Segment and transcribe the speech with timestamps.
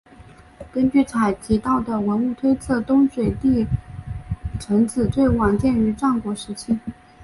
[0.73, 3.67] 根据采集到的文物推测东水地
[4.59, 6.79] 城址最晚建于战国时期。